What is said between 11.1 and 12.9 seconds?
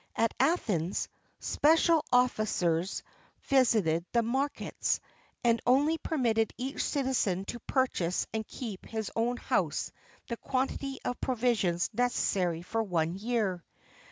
provisions necessary for